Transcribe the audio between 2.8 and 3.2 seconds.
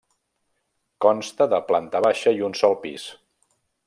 pis.